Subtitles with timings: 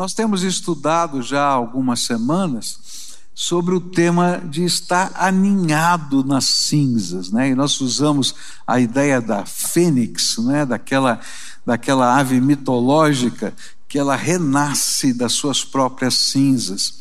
[0.00, 7.30] Nós temos estudado já há algumas semanas sobre o tema de estar aninhado nas cinzas,
[7.30, 7.50] né?
[7.50, 8.34] E nós usamos
[8.66, 10.64] a ideia da fênix, né?
[10.64, 11.20] Daquela
[11.66, 13.52] daquela ave mitológica
[13.86, 16.94] que ela renasce das suas próprias cinzas.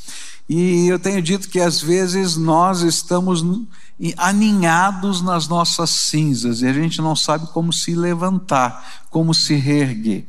[0.49, 3.45] E eu tenho dito que às vezes nós estamos
[4.17, 10.25] aninhados nas nossas cinzas e a gente não sabe como se levantar, como se reerguer.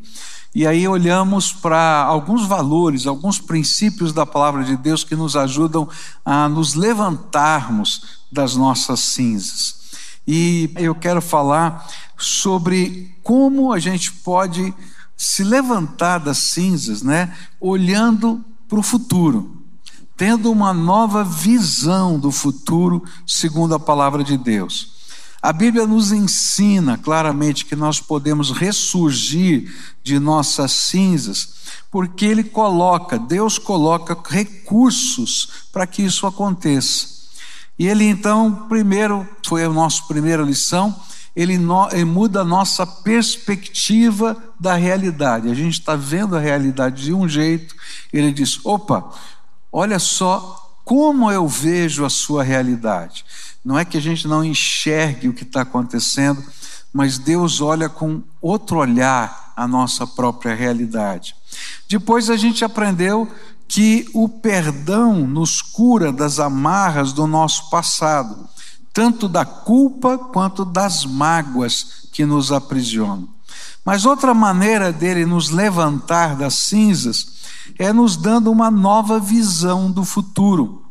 [0.54, 5.88] E aí olhamos para alguns valores, alguns princípios da palavra de Deus que nos ajudam
[6.24, 9.76] a nos levantarmos das nossas cinzas.
[10.26, 14.74] E eu quero falar sobre como a gente pode
[15.16, 19.60] se levantar das cinzas, né, olhando para o futuro
[20.20, 24.99] tendo uma nova visão do futuro, segundo a palavra de Deus.
[25.42, 31.54] A Bíblia nos ensina claramente que nós podemos ressurgir de nossas cinzas,
[31.90, 37.06] porque Ele coloca, Deus coloca recursos para que isso aconteça.
[37.78, 40.94] E Ele então, primeiro, foi a nossa primeira lição,
[41.34, 45.48] ele, no, ele muda a nossa perspectiva da realidade.
[45.48, 47.74] A gente está vendo a realidade de um jeito,
[48.12, 49.10] ele diz: opa,
[49.72, 53.24] Olha só como eu vejo a sua realidade.
[53.64, 56.42] Não é que a gente não enxergue o que está acontecendo,
[56.92, 61.34] mas Deus olha com outro olhar a nossa própria realidade.
[61.88, 63.28] Depois a gente aprendeu
[63.68, 68.48] que o perdão nos cura das amarras do nosso passado,
[68.92, 73.28] tanto da culpa quanto das mágoas que nos aprisionam.
[73.84, 77.40] Mas outra maneira dele nos levantar das cinzas
[77.78, 80.84] é nos dando uma nova visão do futuro.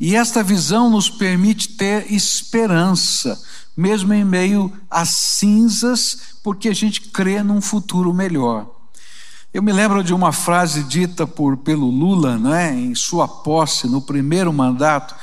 [0.00, 3.40] E esta visão nos permite ter esperança,
[3.76, 8.68] mesmo em meio às cinzas, porque a gente crê num futuro melhor.
[9.52, 14.00] Eu me lembro de uma frase dita por, pelo Lula, né, em sua posse, no
[14.00, 15.14] primeiro mandato,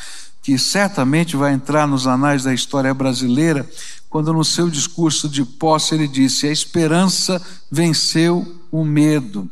[0.42, 3.68] que certamente vai entrar nos anais da história brasileira,
[4.10, 9.50] quando no seu discurso de posse ele disse: A esperança venceu o medo.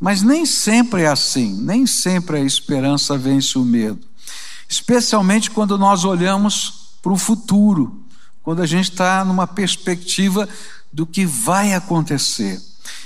[0.00, 4.00] Mas nem sempre é assim, nem sempre a esperança vence o medo.
[4.72, 8.06] Especialmente quando nós olhamos para o futuro,
[8.42, 10.48] quando a gente está numa perspectiva
[10.90, 12.58] do que vai acontecer.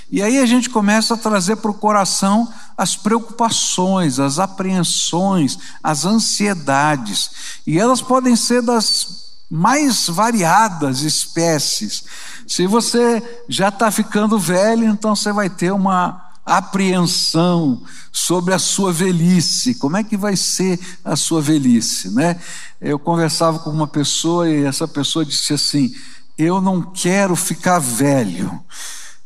[0.09, 2.47] E aí a gente começa a trazer para o coração
[2.77, 7.31] as preocupações, as apreensões, as ansiedades.
[7.67, 12.05] E elas podem ser das mais variadas espécies.
[12.47, 18.93] Se você já está ficando velho, então você vai ter uma apreensão sobre a sua
[18.93, 19.75] velhice.
[19.75, 22.39] Como é que vai ser a sua velhice, né?
[22.79, 25.93] Eu conversava com uma pessoa e essa pessoa disse assim:
[26.37, 28.59] "Eu não quero ficar velho".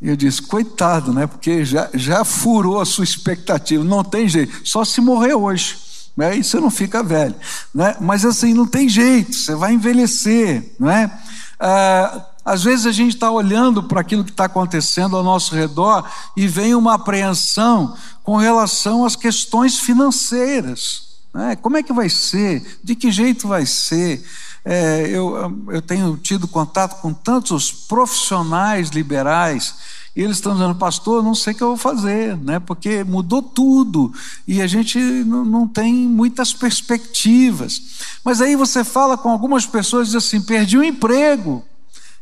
[0.01, 1.27] E eu disse: "Coitado, né?
[1.27, 5.77] Porque já já furou a sua expectativa, não tem jeito, só se morrer hoje".
[6.17, 6.37] Né?
[6.37, 7.35] E você não fica velho,
[7.73, 7.95] né?
[8.01, 11.09] Mas assim não tem jeito, você vai envelhecer, não é?
[11.57, 16.09] Ah, às vezes a gente está olhando para aquilo que está acontecendo ao nosso redor
[16.35, 21.11] e vem uma apreensão com relação às questões financeiras.
[21.33, 21.55] Né?
[21.55, 22.79] Como é que vai ser?
[22.83, 24.23] De que jeito vai ser?
[24.63, 29.75] É, eu, eu tenho tido contato com tantos profissionais liberais
[30.15, 32.59] e eles estão dizendo, pastor, não sei o que eu vou fazer, né?
[32.59, 34.13] porque mudou tudo
[34.45, 37.81] e a gente não, tem muitas perspectivas.
[38.23, 41.63] Mas aí você fala com algumas pessoas e diz assim: perdi o emprego.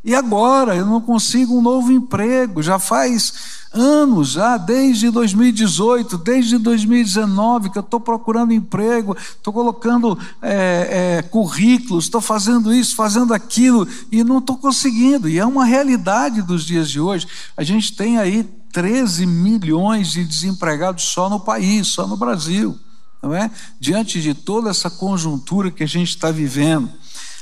[0.04, 6.58] E agora eu não consigo um novo emprego, já faz anos, já desde 2018, desde
[6.58, 13.34] 2019 que eu estou procurando emprego, estou colocando é, é, currículos, estou fazendo isso, fazendo
[13.34, 15.28] aquilo e não estou conseguindo.
[15.28, 17.28] E é uma realidade dos dias de hoje.
[17.58, 22.78] A gente tem aí 13 milhões de desempregados só no país, só no Brasil,
[23.22, 23.52] não é?
[23.80, 26.90] Diante de toda essa conjuntura que a gente está vivendo.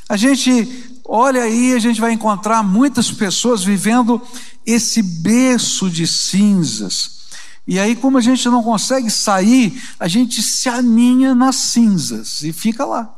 [0.09, 4.21] A gente olha aí, a gente vai encontrar muitas pessoas vivendo
[4.65, 7.17] esse berço de cinzas.
[7.67, 12.53] E aí, como a gente não consegue sair, a gente se aninha nas cinzas e
[12.53, 13.13] fica lá.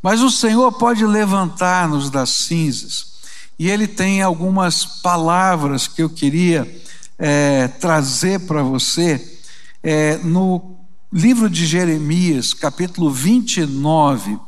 [0.00, 3.12] Mas o Senhor pode levantar-nos das cinzas.
[3.58, 6.82] E Ele tem algumas palavras que eu queria
[7.18, 9.38] é, trazer para você.
[9.82, 10.76] É, no
[11.12, 14.38] livro de Jeremias, capítulo 29,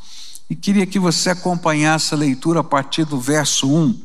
[0.49, 4.01] e queria que você acompanhasse a leitura a partir do verso 1,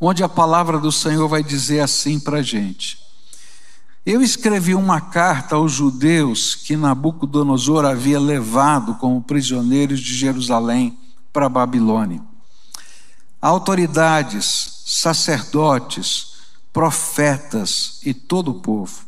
[0.00, 2.98] onde a palavra do Senhor vai dizer assim para a gente.
[4.04, 10.96] Eu escrevi uma carta aos judeus que Nabucodonosor havia levado como prisioneiros de Jerusalém
[11.32, 12.22] para a Babilônia.
[13.42, 16.34] Autoridades, sacerdotes,
[16.72, 19.04] profetas e todo o povo.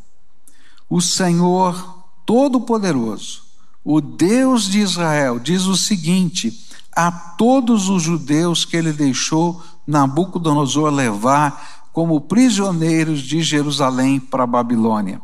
[0.91, 3.43] O Senhor Todo-Poderoso,
[3.91, 10.91] o Deus de Israel, diz o seguinte a todos os judeus que ele deixou Nabucodonosor
[10.91, 15.23] levar como prisioneiros de Jerusalém para a Babilônia.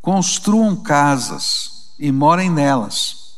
[0.00, 3.34] Construam casas e morem nelas.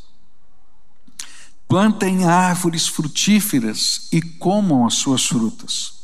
[1.67, 5.95] Plantem árvores frutíferas e comam as suas frutas.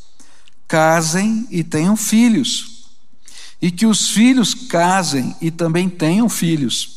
[0.67, 2.89] Casem e tenham filhos.
[3.63, 6.96] E que os filhos casem e também tenham filhos.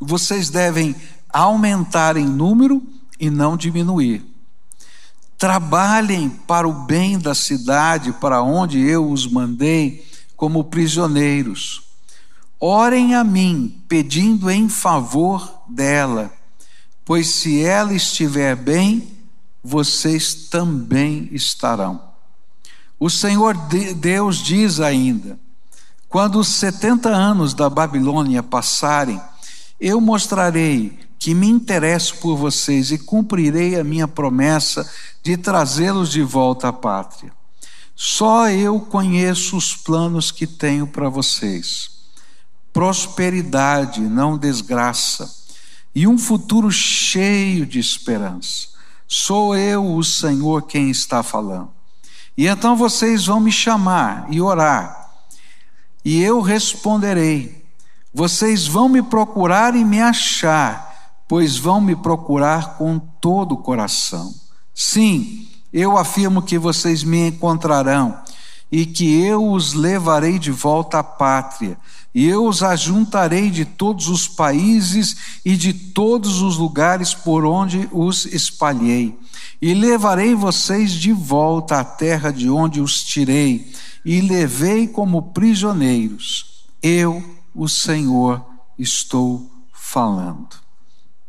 [0.00, 0.94] Vocês devem
[1.28, 2.82] aumentar em número
[3.18, 4.24] e não diminuir.
[5.38, 10.06] Trabalhem para o bem da cidade para onde eu os mandei
[10.36, 11.82] como prisioneiros.
[12.58, 16.32] Orem a mim, pedindo em favor dela,
[17.04, 19.12] pois se ela estiver bem,
[19.62, 22.00] vocês também estarão.
[22.98, 23.54] O Senhor
[23.96, 25.38] Deus diz ainda:
[26.08, 29.20] quando os setenta anos da Babilônia passarem,
[29.80, 34.90] eu mostrarei que me interesso por vocês e cumprirei a minha promessa
[35.22, 37.32] de trazê-los de volta à pátria.
[37.94, 41.90] Só eu conheço os planos que tenho para vocês:
[42.72, 45.34] prosperidade, não desgraça,
[45.94, 48.68] e um futuro cheio de esperança.
[49.08, 51.70] Sou eu, o Senhor, quem está falando.
[52.36, 55.10] E então vocês vão me chamar e orar,
[56.04, 57.65] e eu responderei.
[58.16, 60.86] Vocês vão me procurar e me achar
[61.28, 64.32] pois vão me procurar com todo o coração.
[64.74, 68.18] Sim, eu afirmo que vocês me encontrarão
[68.70, 71.78] e que eu os levarei de volta à pátria,
[72.12, 77.88] e eu os ajuntarei de todos os países e de todos os lugares por onde
[77.92, 79.16] os espalhei,
[79.62, 83.72] e levarei vocês de volta à terra de onde os tirei,
[84.04, 86.64] e levei como prisioneiros.
[86.82, 87.22] Eu,
[87.56, 88.44] o Senhor,
[88.78, 90.48] estou falando.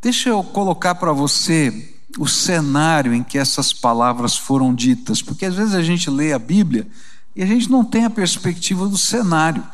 [0.00, 5.54] Deixa eu colocar para você o cenário em que essas palavras foram ditas, porque às
[5.54, 6.86] vezes a gente lê a Bíblia
[7.34, 9.64] e a gente não tem a perspectiva do cenário.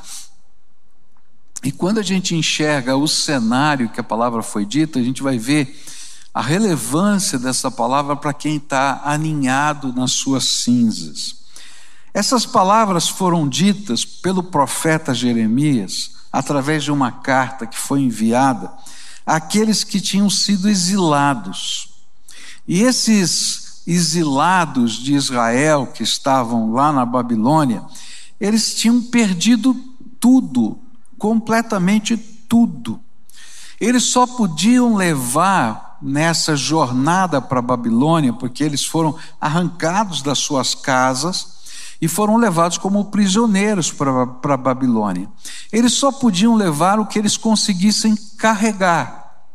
[1.65, 5.39] E quando a gente enxerga o cenário que a palavra foi dita, a gente vai
[5.39, 5.77] ver
[6.33, 11.43] a relevância dessa palavra para quem está aninhado nas suas cinzas.
[12.13, 18.73] Essas palavras foram ditas pelo profeta Jeremias através de uma carta que foi enviada
[19.25, 21.95] aqueles que tinham sido exilados.
[22.67, 27.85] E esses exilados de Israel que estavam lá na Babilônia,
[28.41, 29.75] eles tinham perdido
[30.19, 30.81] tudo,
[31.17, 32.99] completamente tudo.
[33.81, 40.75] Eles só podiam levar nessa jornada para a Babilônia, porque eles foram arrancados das suas
[40.75, 41.54] casas
[42.05, 45.27] e foram levados como prisioneiros para a Babilônia.
[45.73, 49.47] Eles só podiam levar o que eles conseguissem carregar.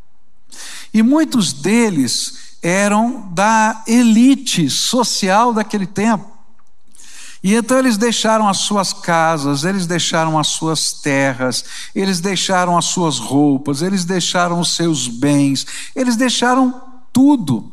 [0.92, 6.28] E muitos deles eram da elite social daquele tempo.
[7.40, 11.64] E então eles deixaram as suas casas, eles deixaram as suas terras,
[11.94, 15.64] eles deixaram as suas roupas, eles deixaram os seus bens,
[15.94, 16.82] eles deixaram
[17.12, 17.69] tudo.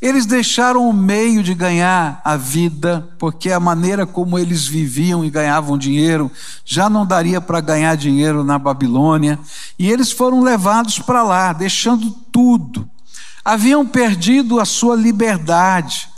[0.00, 5.30] Eles deixaram o meio de ganhar a vida, porque a maneira como eles viviam e
[5.30, 6.30] ganhavam dinheiro
[6.64, 9.38] já não daria para ganhar dinheiro na Babilônia,
[9.78, 12.88] e eles foram levados para lá, deixando tudo.
[13.44, 16.08] Haviam perdido a sua liberdade,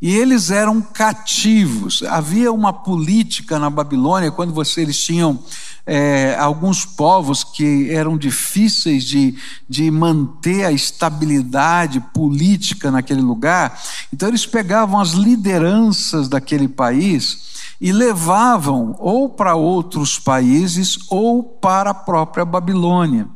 [0.00, 2.02] e eles eram cativos.
[2.08, 5.38] Havia uma política na Babilônia, quando você, eles tinham
[5.86, 9.34] é, alguns povos que eram difíceis de,
[9.68, 13.78] de manter a estabilidade política naquele lugar,
[14.12, 21.90] então eles pegavam as lideranças daquele país e levavam ou para outros países ou para
[21.90, 23.26] a própria Babilônia.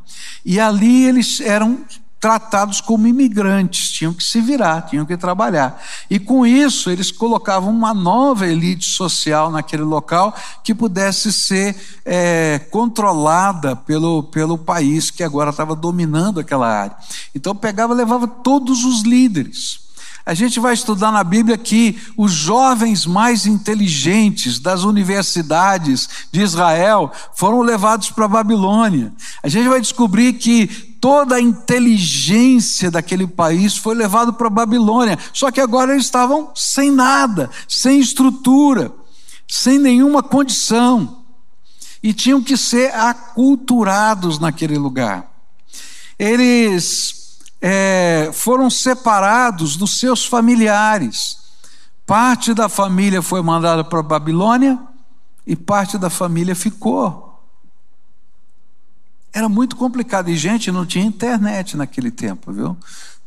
[0.44, 1.84] E ali eles eram
[2.20, 5.80] tratados como imigrantes, tinham que se virar, tinham que trabalhar.
[6.10, 10.34] E com isso, eles colocavam uma nova elite social naquele local
[10.64, 16.96] que pudesse ser é, controlada pelo, pelo país que agora estava dominando aquela área.
[17.34, 19.88] Então, pegava levava todos os líderes.
[20.28, 27.10] A gente vai estudar na Bíblia que os jovens mais inteligentes das universidades de Israel
[27.34, 29.10] foram levados para a Babilônia.
[29.42, 35.18] A gente vai descobrir que toda a inteligência daquele país foi levado para a Babilônia.
[35.32, 38.92] Só que agora eles estavam sem nada, sem estrutura,
[39.46, 41.24] sem nenhuma condição.
[42.02, 45.30] E tinham que ser aculturados naquele lugar.
[46.18, 51.38] Eles é, foram separados dos seus familiares.
[52.06, 54.78] Parte da família foi mandada para a Babilônia
[55.46, 57.27] e parte da família ficou.
[59.38, 60.30] Era muito complicado.
[60.30, 62.76] E, gente, não tinha internet naquele tempo, viu?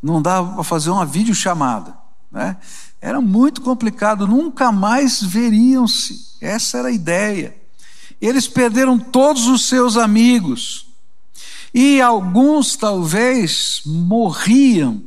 [0.03, 1.93] Não dava para fazer uma videochamada.
[2.29, 2.57] Né?
[2.99, 6.35] Era muito complicado, nunca mais veriam-se.
[6.41, 7.55] Essa era a ideia.
[8.19, 10.87] Eles perderam todos os seus amigos.
[11.73, 15.01] E alguns, talvez, morriam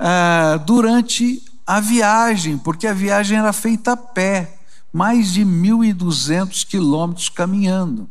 [0.00, 4.58] ah, durante a viagem, porque a viagem era feita a pé
[4.92, 8.10] mais de 1.200 quilômetros caminhando.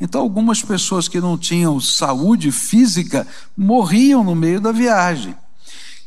[0.00, 3.26] Então, algumas pessoas que não tinham saúde física
[3.56, 5.34] morriam no meio da viagem.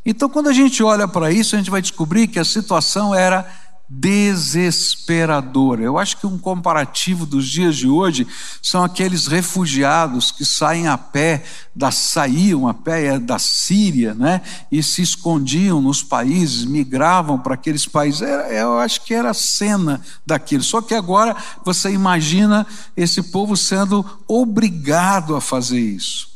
[0.06, 3.48] Então, quando a gente olha para isso, a gente vai descobrir que a situação era
[3.94, 5.84] desesperadora.
[5.84, 8.26] Eu acho que um comparativo dos dias de hoje
[8.62, 11.44] são aqueles refugiados que saem a pé,
[11.76, 14.42] da, saíam a pé é, da Síria, né?
[14.72, 18.22] E se escondiam nos países, migravam para aqueles países.
[18.22, 20.64] eu acho que era a cena daquilo.
[20.64, 26.31] Só que agora você imagina esse povo sendo obrigado a fazer isso.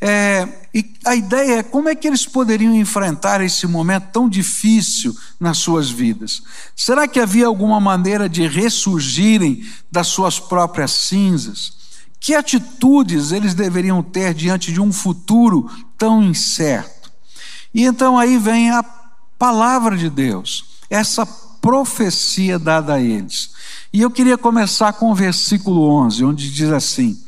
[0.00, 5.16] É, e a ideia é como é que eles poderiam enfrentar esse momento tão difícil
[5.40, 6.42] nas suas vidas.
[6.74, 11.72] Será que havia alguma maneira de ressurgirem das suas próprias cinzas?
[12.20, 17.10] Que atitudes eles deveriam ter diante de um futuro tão incerto?
[17.72, 18.82] E então aí vem a
[19.38, 23.50] palavra de Deus, essa profecia dada a eles.
[23.92, 27.18] E eu queria começar com o versículo 11, onde diz assim: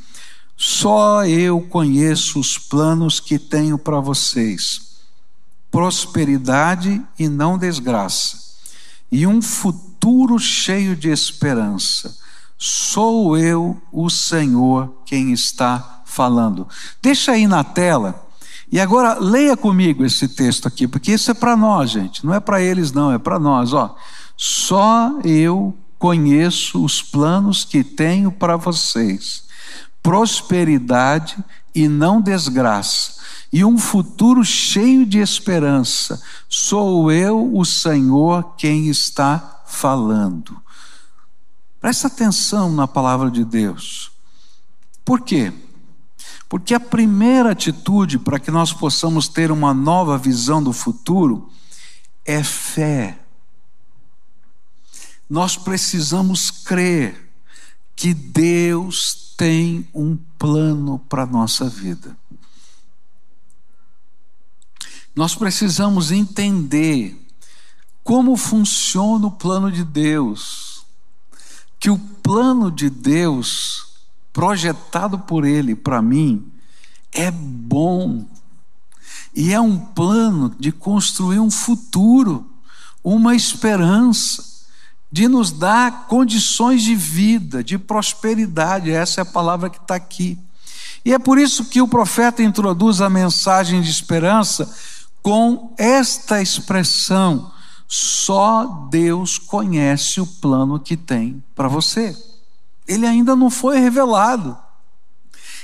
[0.61, 4.99] só eu conheço os planos que tenho para vocês:
[5.71, 8.57] prosperidade e não desgraça,
[9.11, 12.19] e um futuro cheio de esperança.
[12.59, 16.67] Sou eu, o Senhor, quem está falando.
[17.01, 18.27] Deixa aí na tela.
[18.71, 22.27] E agora leia comigo esse texto aqui, porque isso é para nós, gente.
[22.27, 23.73] Não é para eles, não, é para nós.
[23.73, 23.95] Ó,
[24.37, 29.47] só eu conheço os planos que tenho para vocês
[30.03, 31.43] prosperidade
[31.75, 33.19] e não desgraça,
[33.53, 36.23] e um futuro cheio de esperança.
[36.49, 40.61] Sou eu, o Senhor, quem está falando.
[41.81, 44.11] Presta atenção na palavra de Deus.
[45.05, 45.53] Por quê?
[46.49, 51.51] Porque a primeira atitude para que nós possamos ter uma nova visão do futuro
[52.25, 53.19] é fé.
[55.29, 57.31] Nós precisamos crer
[57.95, 62.19] que Deus tem um plano para a nossa vida.
[65.15, 67.17] Nós precisamos entender
[68.03, 70.85] como funciona o plano de Deus.
[71.79, 73.87] Que o plano de Deus,
[74.33, 76.51] projetado por Ele para mim,
[77.13, 78.27] é bom.
[79.33, 82.45] E é um plano de construir um futuro,
[83.05, 84.48] uma esperança
[85.11, 90.39] de nos dar condições de vida, de prosperidade, essa é a palavra que está aqui.
[91.05, 94.71] E é por isso que o profeta introduz a mensagem de esperança
[95.23, 97.51] com esta expressão:
[97.87, 102.15] só Deus conhece o plano que tem para você.
[102.87, 104.57] Ele ainda não foi revelado.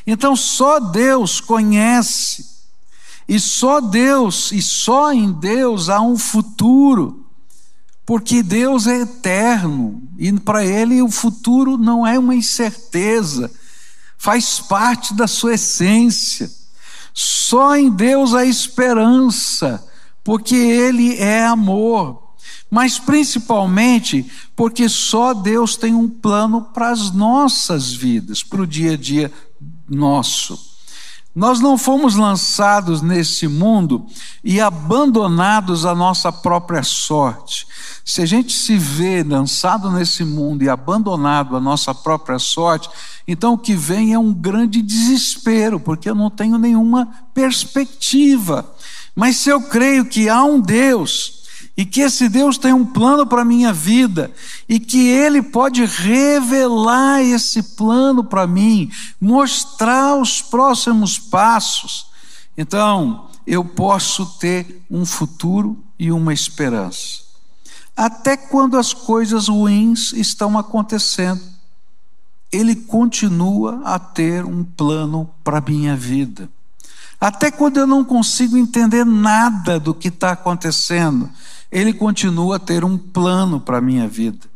[0.06, 2.54] Então só Deus conhece.
[3.26, 7.23] E só Deus, e só em Deus há um futuro
[8.06, 13.50] porque Deus é eterno e para Ele o futuro não é uma incerteza,
[14.18, 16.50] faz parte da sua essência.
[17.12, 19.86] Só em Deus há esperança,
[20.22, 22.22] porque Ele é amor.
[22.70, 28.94] Mas principalmente porque só Deus tem um plano para as nossas vidas, para o dia
[28.94, 29.32] a dia
[29.88, 30.73] nosso.
[31.34, 34.06] Nós não fomos lançados nesse mundo
[34.42, 37.66] e abandonados à nossa própria sorte.
[38.04, 42.88] Se a gente se vê lançado nesse mundo e abandonado à nossa própria sorte,
[43.26, 48.64] então o que vem é um grande desespero, porque eu não tenho nenhuma perspectiva.
[49.14, 51.33] Mas se eu creio que há um Deus
[51.76, 54.30] e que esse Deus tem um plano para a minha vida
[54.68, 58.90] e que Ele pode revelar esse plano para mim,
[59.20, 62.06] mostrar os próximos passos.
[62.56, 67.24] Então, eu posso ter um futuro e uma esperança.
[67.96, 71.42] Até quando as coisas ruins estão acontecendo,
[72.52, 76.48] Ele continua a ter um plano para a minha vida.
[77.20, 81.30] Até quando eu não consigo entender nada do que está acontecendo,
[81.74, 84.46] ele continua a ter um plano para a minha vida.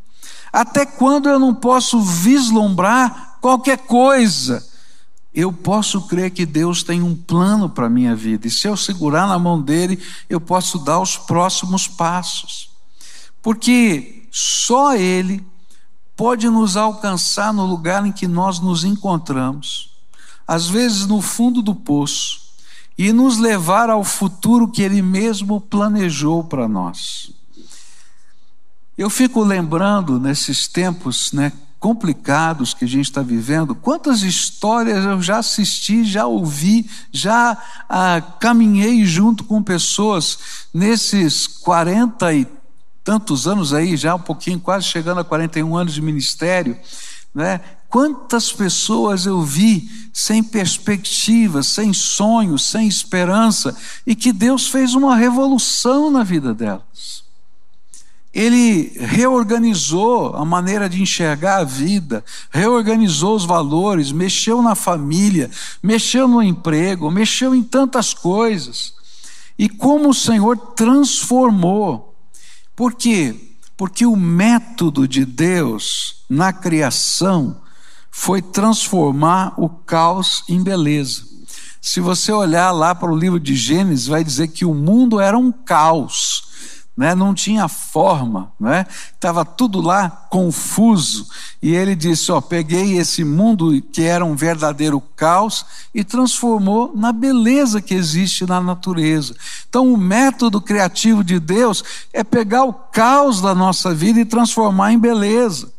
[0.53, 4.65] Até quando eu não posso vislumbrar qualquer coisa,
[5.35, 8.47] eu posso crer que Deus tem um plano para a minha vida.
[8.47, 12.71] E se eu segurar na mão dele, eu posso dar os próximos passos.
[13.43, 15.45] Porque só ele
[16.17, 19.91] pode nos alcançar no lugar em que nós nos encontramos,
[20.47, 22.48] às vezes no fundo do poço,
[22.99, 27.31] e nos levar ao futuro que Ele mesmo planejou para nós.
[28.97, 35.23] Eu fico lembrando nesses tempos né, complicados que a gente está vivendo, quantas histórias eu
[35.23, 37.57] já assisti, já ouvi, já
[37.89, 42.47] ah, caminhei junto com pessoas nesses 40 e
[43.05, 46.77] tantos anos aí, já um pouquinho, quase chegando a 41 anos de ministério,
[47.33, 47.61] né?
[47.89, 53.77] Quantas pessoas eu vi sem perspectiva, sem sonho, sem esperança,
[54.07, 57.25] e que Deus fez uma revolução na vida delas.
[58.35, 65.51] Ele reorganizou a maneira de enxergar a vida, reorganizou os valores, mexeu na família,
[65.83, 68.93] mexeu no emprego, mexeu em tantas coisas.
[69.59, 72.09] E como o Senhor transformou
[72.79, 73.35] por quê?
[73.77, 77.61] Porque o método de Deus na criação
[78.19, 81.23] foi transformar o caos em beleza.
[81.81, 85.39] Se você olhar lá para o livro de Gênesis, vai dizer que o mundo era
[85.39, 86.49] um caos
[86.99, 87.15] né?
[87.15, 88.85] não tinha forma, né?
[89.15, 91.29] estava tudo lá confuso.
[91.63, 97.13] E ele disse: Ó, peguei esse mundo que era um verdadeiro caos e transformou na
[97.13, 99.37] beleza que existe na natureza.
[99.69, 104.93] Então, o método criativo de Deus é pegar o caos da nossa vida e transformar
[104.93, 105.78] em beleza.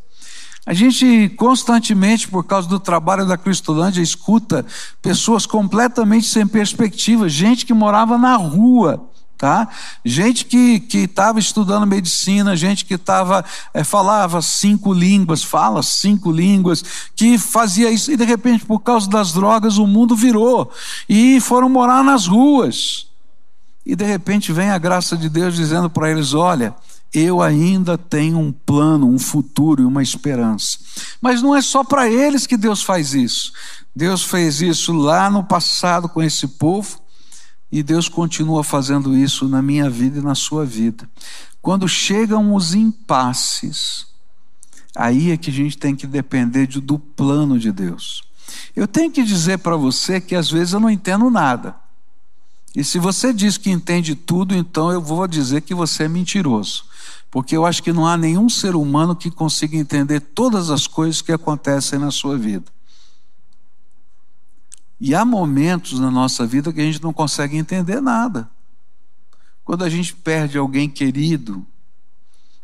[0.66, 4.64] A gente constantemente, por causa do trabalho da Cristolândia, escuta
[5.00, 9.68] pessoas completamente sem perspectiva, gente que morava na rua tá?
[10.04, 16.84] Gente que estava estudando medicina, gente que estava é, falava cinco línguas, fala cinco línguas,
[17.16, 20.70] que fazia isso e de repente por causa das drogas o mundo virou
[21.08, 23.06] e foram morar nas ruas.
[23.86, 26.74] E de repente vem a graça de Deus dizendo para eles: olha,
[27.12, 30.78] eu ainda tenho um plano, um futuro e uma esperança.
[31.20, 33.52] Mas não é só para eles que Deus faz isso.
[33.94, 37.00] Deus fez isso lá no passado com esse povo
[37.70, 41.08] e Deus continua fazendo isso na minha vida e na sua vida.
[41.60, 44.06] Quando chegam os impasses,
[44.96, 48.22] aí é que a gente tem que depender de, do plano de Deus.
[48.74, 51.74] Eu tenho que dizer para você que às vezes eu não entendo nada.
[52.74, 56.84] E se você diz que entende tudo, então eu vou dizer que você é mentiroso.
[57.30, 61.22] Porque eu acho que não há nenhum ser humano que consiga entender todas as coisas
[61.22, 62.66] que acontecem na sua vida.
[65.00, 68.50] E há momentos na nossa vida que a gente não consegue entender nada.
[69.64, 71.64] Quando a gente perde alguém querido,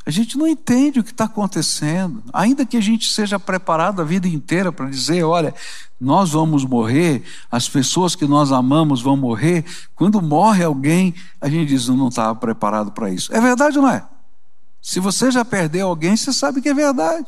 [0.04, 2.22] a gente não entende o que está acontecendo.
[2.32, 5.54] Ainda que a gente seja preparado a vida inteira para dizer: olha,
[6.00, 9.64] nós vamos morrer, as pessoas que nós amamos vão morrer.
[9.94, 13.34] Quando morre alguém, a gente diz: não estava preparado para isso.
[13.34, 14.06] É verdade ou não é?
[14.86, 17.26] Se você já perdeu alguém, você sabe que é verdade.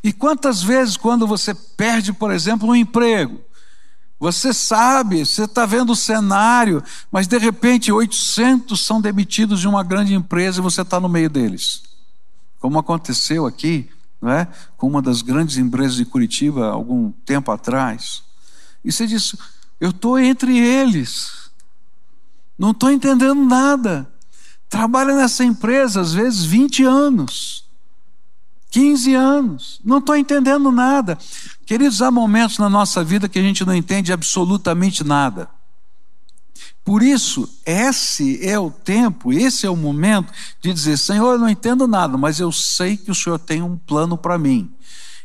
[0.00, 3.40] E quantas vezes, quando você perde, por exemplo, um emprego,
[4.20, 9.82] você sabe, você está vendo o cenário, mas de repente 800 são demitidos de uma
[9.82, 11.82] grande empresa e você está no meio deles.
[12.60, 13.90] Como aconteceu aqui,
[14.22, 14.46] não é?
[14.76, 18.22] com uma das grandes empresas de Curitiba algum tempo atrás.
[18.84, 19.36] E você disse:
[19.80, 21.50] Eu estou entre eles,
[22.56, 24.08] não estou entendendo nada.
[24.68, 27.64] Trabalha nessa empresa às vezes 20 anos.
[28.70, 31.16] 15 anos, não estou entendendo nada.
[31.64, 35.48] Queridos, há momentos na nossa vida que a gente não entende absolutamente nada.
[36.84, 41.48] Por isso, esse é o tempo, esse é o momento de dizer: Senhor, eu não
[41.48, 44.70] entendo nada, mas eu sei que o Senhor tem um plano para mim.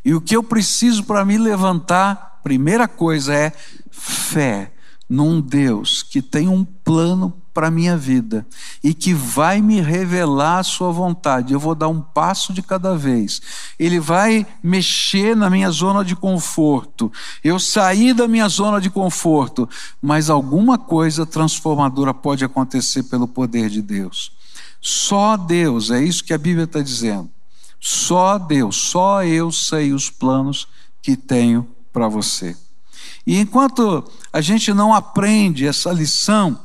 [0.04, 3.54] E o que eu preciso para me levantar, primeira coisa é
[3.91, 4.73] fé
[5.08, 8.45] num Deus que tem um plano para a minha vida
[8.83, 11.53] e que vai me revelar a sua vontade.
[11.53, 13.41] Eu vou dar um passo de cada vez.
[13.77, 17.11] Ele vai mexer na minha zona de conforto.
[17.43, 19.67] Eu saí da minha zona de conforto,
[20.01, 24.31] mas alguma coisa transformadora pode acontecer pelo poder de Deus.
[24.81, 27.29] Só Deus, é isso que a Bíblia está dizendo.
[27.79, 30.67] Só Deus, só eu sei os planos
[31.01, 32.55] que tenho para você.
[33.25, 36.59] E enquanto a gente não aprende essa lição,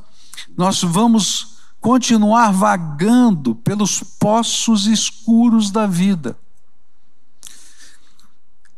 [0.56, 6.36] nós vamos continuar vagando pelos poços escuros da vida.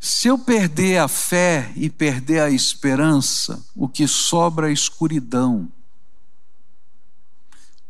[0.01, 5.69] Se eu perder a fé e perder a esperança, o que sobra é escuridão.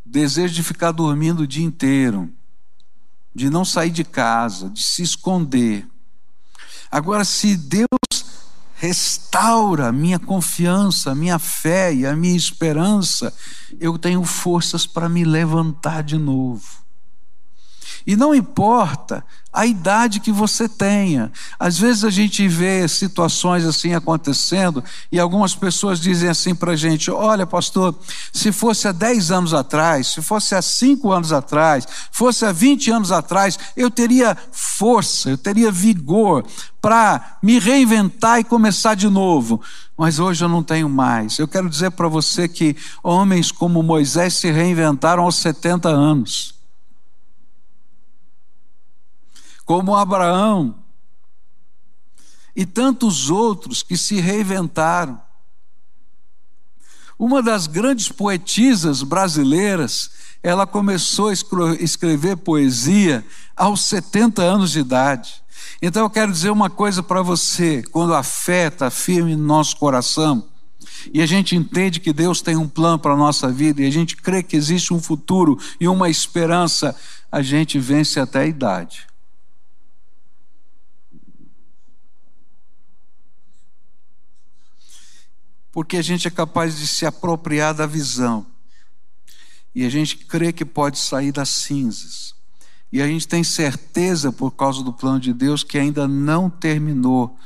[0.04, 2.32] Desejo de ficar dormindo o dia inteiro,
[3.34, 5.86] de não sair de casa, de se esconder.
[6.90, 8.17] Agora, se Deus
[8.78, 13.34] restaura a minha confiança, a minha fé e a minha esperança,
[13.80, 16.87] eu tenho forças para me levantar de novo.
[18.06, 21.32] E não importa a idade que você tenha.
[21.58, 26.76] Às vezes a gente vê situações assim acontecendo e algumas pessoas dizem assim para a
[26.76, 27.94] gente: olha, pastor,
[28.32, 32.90] se fosse há 10 anos atrás, se fosse há 5 anos atrás, fosse há 20
[32.90, 36.44] anos atrás, eu teria força, eu teria vigor
[36.80, 39.60] para me reinventar e começar de novo.
[39.96, 41.38] Mas hoje eu não tenho mais.
[41.38, 46.57] Eu quero dizer para você que homens como Moisés se reinventaram aos 70 anos
[49.68, 50.76] como Abraão
[52.56, 55.20] e tantos outros que se reinventaram.
[57.18, 60.10] Uma das grandes poetisas brasileiras,
[60.42, 63.22] ela começou a escrever poesia
[63.54, 65.42] aos 70 anos de idade.
[65.82, 69.76] Então eu quero dizer uma coisa para você: quando a fé está firme no nosso
[69.76, 70.48] coração,
[71.12, 73.92] e a gente entende que Deus tem um plano para a nossa vida, e a
[73.92, 76.96] gente crê que existe um futuro e uma esperança,
[77.30, 79.07] a gente vence até a idade.
[85.72, 88.46] Porque a gente é capaz de se apropriar da visão.
[89.74, 92.34] E a gente crê que pode sair das cinzas.
[92.90, 97.36] E a gente tem certeza, por causa do plano de Deus, que ainda não terminou.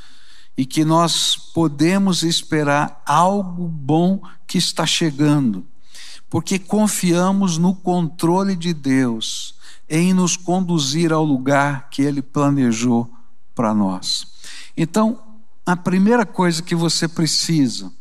[0.57, 5.67] E que nós podemos esperar algo bom que está chegando.
[6.31, 9.55] Porque confiamos no controle de Deus
[9.89, 13.13] em nos conduzir ao lugar que Ele planejou
[13.55, 14.27] para nós.
[14.75, 15.21] Então,
[15.67, 17.93] a primeira coisa que você precisa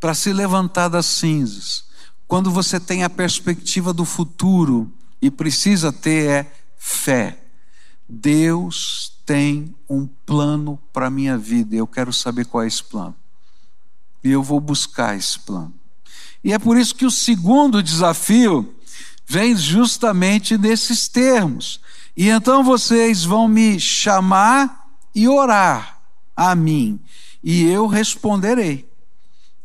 [0.00, 1.84] para se levantar das cinzas.
[2.26, 7.42] Quando você tem a perspectiva do futuro e precisa ter é fé.
[8.08, 13.14] Deus tem um plano para a minha vida eu quero saber qual é esse plano.
[14.24, 15.74] E eu vou buscar esse plano.
[16.42, 18.74] E é por isso que o segundo desafio
[19.26, 21.80] vem justamente nesses termos.
[22.16, 26.00] E então vocês vão me chamar e orar
[26.34, 27.00] a mim,
[27.42, 28.87] e eu responderei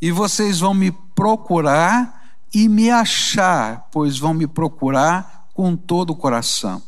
[0.03, 6.15] e vocês vão me procurar e me achar, pois vão me procurar com todo o
[6.17, 6.81] coração.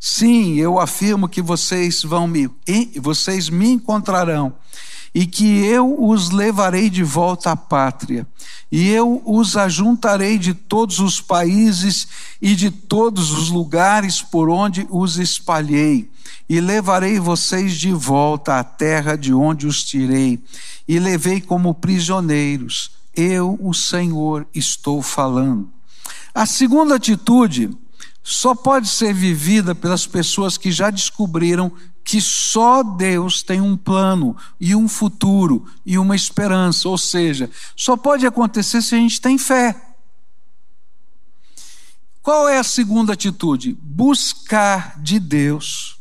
[0.00, 2.50] Sim, eu afirmo que vocês vão me
[3.00, 4.52] vocês me encontrarão
[5.14, 8.26] e que eu os levarei de volta à pátria,
[8.70, 12.06] e eu os ajuntarei de todos os países
[12.40, 16.10] e de todos os lugares por onde os espalhei,
[16.48, 20.38] e levarei vocês de volta à terra de onde os tirei,
[20.86, 22.90] e levei como prisioneiros.
[23.14, 25.68] Eu, o Senhor, estou falando.
[26.34, 27.70] A segunda atitude
[28.22, 31.72] só pode ser vivida pelas pessoas que já descobriram
[32.08, 37.98] que só Deus tem um plano e um futuro e uma esperança, ou seja, só
[37.98, 39.78] pode acontecer se a gente tem fé.
[42.22, 43.76] Qual é a segunda atitude?
[43.82, 45.98] Buscar de Deus,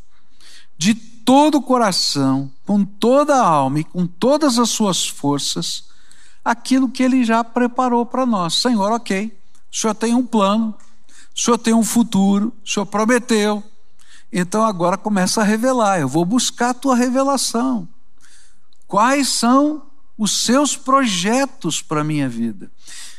[0.77, 5.89] de todo o coração, com toda a alma e com todas as suas forças,
[6.43, 8.53] aquilo que Ele já preparou para nós.
[8.53, 9.37] Senhor, ok,
[9.69, 10.73] o Senhor tem um plano,
[11.35, 13.61] o Senhor tem um futuro, o Senhor prometeu.
[14.39, 15.99] Então agora começa a revelar.
[15.99, 17.89] Eu vou buscar a tua revelação.
[18.85, 22.69] Quais são os seus projetos para a minha vida?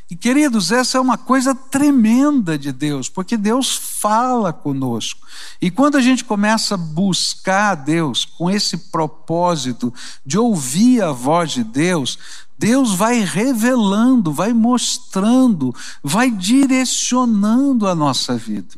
[0.08, 5.26] E queridos, essa é uma coisa tremenda de Deus, porque Deus fala conosco.
[5.60, 9.92] E quando a gente começa a buscar a Deus com esse propósito
[10.24, 12.16] de ouvir a voz de Deus,
[12.56, 18.76] Deus vai revelando, vai mostrando, vai direcionando a nossa vida.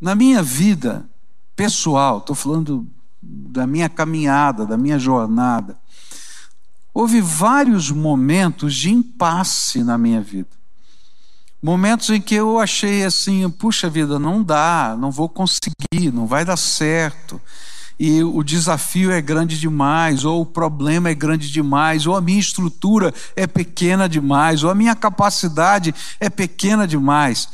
[0.00, 1.08] Na minha vida
[1.54, 2.86] pessoal, estou falando
[3.22, 5.78] da minha caminhada, da minha jornada,
[6.92, 10.50] houve vários momentos de impasse na minha vida.
[11.62, 16.44] Momentos em que eu achei assim, puxa vida, não dá, não vou conseguir, não vai
[16.44, 17.40] dar certo.
[17.98, 22.38] E o desafio é grande demais, ou o problema é grande demais, ou a minha
[22.38, 27.48] estrutura é pequena demais, ou a minha capacidade é pequena demais.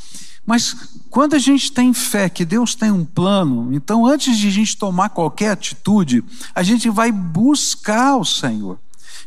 [0.45, 0.77] Mas
[1.13, 4.79] quando a gente tem fé que Deus tem um plano, então antes de a gente
[4.79, 8.79] tomar qualquer atitude, a gente vai buscar o Senhor.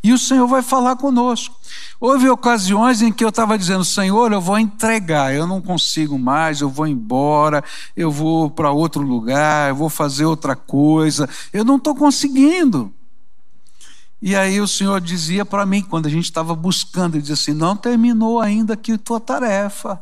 [0.01, 1.55] E o Senhor vai falar conosco.
[2.01, 6.59] Houve ocasiões em que eu estava dizendo, Senhor, eu vou entregar, eu não consigo mais,
[6.59, 7.63] eu vou embora,
[7.95, 12.91] eu vou para outro lugar, eu vou fazer outra coisa, eu não estou conseguindo.
[14.19, 17.53] E aí o Senhor dizia para mim, quando a gente estava buscando, ele dizia assim:
[17.53, 20.01] não terminou ainda aqui a tua tarefa.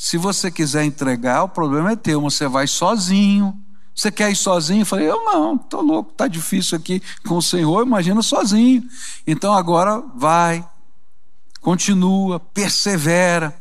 [0.00, 3.60] Se você quiser entregar, o problema é teu, você vai sozinho.
[3.92, 4.82] Você quer ir sozinho?
[4.82, 8.88] Eu falei, eu não, estou louco, está difícil aqui com o Senhor, imagina sozinho.
[9.26, 10.64] Então agora vai,
[11.60, 13.60] continua, persevera.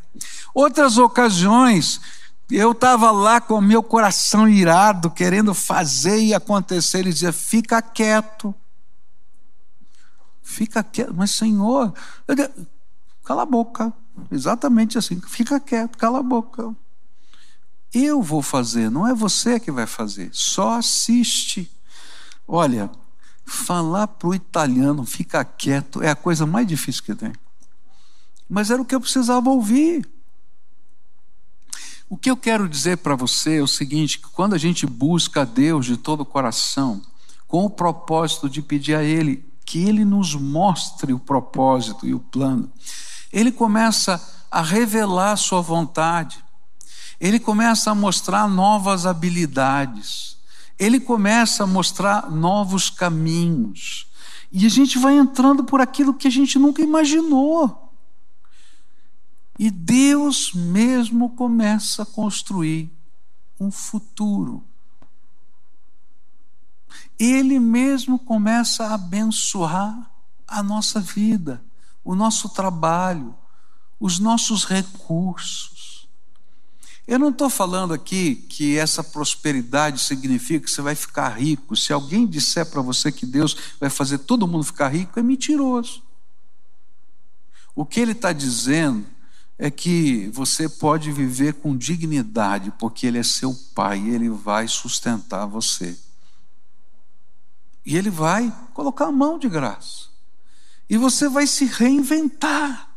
[0.53, 1.99] Outras ocasiões,
[2.49, 6.99] Eu estava lá com meu coração irado, querendo fazer e acontecer.
[6.99, 8.53] Ele dizia: fica quieto.
[10.41, 11.13] Fica quieto.
[11.13, 11.93] Mas, Senhor,
[13.25, 13.91] cala a boca.
[14.31, 15.19] Exatamente assim.
[15.21, 16.75] Fica quieto, cala a boca.
[17.93, 20.29] Eu vou fazer, não é você que vai fazer.
[20.33, 21.71] Só assiste.
[22.47, 22.91] Olha,
[23.45, 27.33] falar para o italiano, fica quieto, é a coisa mais difícil que tem.
[28.49, 30.07] Mas era o que eu precisava ouvir.
[32.09, 35.41] O que eu quero dizer para você é o seguinte: que quando a gente busca
[35.41, 37.01] a Deus de todo o coração,
[37.47, 42.19] com o propósito de pedir a Ele que Ele nos mostre o propósito e o
[42.19, 42.71] plano,
[43.31, 46.43] Ele começa a revelar Sua vontade,
[47.19, 50.37] Ele começa a mostrar novas habilidades,
[50.79, 54.07] Ele começa a mostrar novos caminhos,
[54.51, 57.91] e a gente vai entrando por aquilo que a gente nunca imaginou.
[59.59, 62.91] E Deus mesmo começa a construir
[63.59, 64.63] um futuro.
[67.19, 70.11] Ele mesmo começa a abençoar
[70.47, 71.63] a nossa vida,
[72.07, 73.35] o nosso trabalho,
[73.99, 76.07] os nossos recursos.
[77.05, 81.75] Eu não estou falando aqui que essa prosperidade significa que você vai ficar rico.
[81.75, 86.01] Se alguém disser para você que Deus vai fazer todo mundo ficar rico, é mentiroso.
[87.75, 89.05] O que ele está dizendo
[89.59, 94.65] é que você pode viver com dignidade, porque Ele é seu Pai e Ele vai
[94.67, 95.97] sustentar você.
[97.85, 100.16] E Ele vai colocar a mão de graça.
[100.89, 102.89] E você vai se reinventar.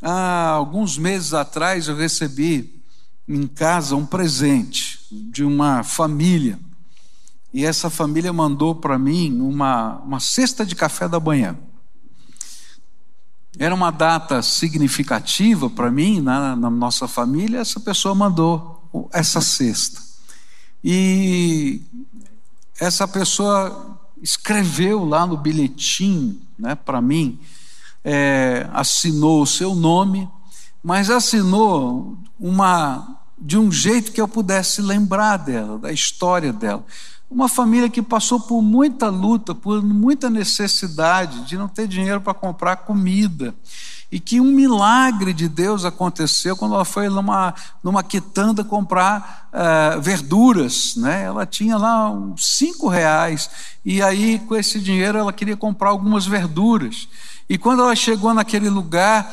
[0.00, 2.82] Há alguns meses atrás eu recebi
[3.26, 6.58] em casa um presente de uma família.
[7.52, 11.58] E essa família mandou para mim uma, uma cesta de café da manhã.
[13.58, 20.00] Era uma data significativa para mim, na, na nossa família, essa pessoa mandou essa cesta.
[20.82, 21.82] E
[22.78, 27.38] essa pessoa escreveu lá no bilhetinho né, para mim,
[28.04, 30.28] é, assinou o seu nome,
[30.82, 36.84] mas assinou uma de um jeito que eu pudesse lembrar dela, da história dela.
[37.30, 42.34] Uma família que passou por muita luta, por muita necessidade de não ter dinheiro para
[42.34, 43.54] comprar comida.
[44.10, 50.00] E que um milagre de Deus aconteceu quando ela foi numa, numa quitanda comprar uh,
[50.00, 50.96] verduras.
[50.96, 51.24] Né?
[51.24, 53.50] Ela tinha lá uns cinco reais.
[53.84, 57.06] E aí, com esse dinheiro, ela queria comprar algumas verduras.
[57.48, 59.30] E quando ela chegou naquele lugar,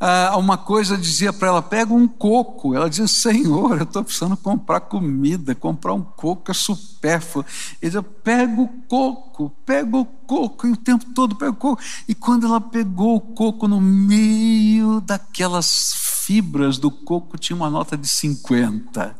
[0.00, 2.74] ah, uma coisa dizia para ela: pega um coco.
[2.74, 7.44] Ela dizia: Senhor, eu estou precisando comprar comida, comprar um coco é supérfluo.
[7.80, 11.82] Ele dizia: pega o coco, pega o coco, e o tempo todo pega o coco.
[12.08, 17.96] E quando ela pegou o coco, no meio daquelas fibras do coco tinha uma nota
[17.96, 19.16] de 50.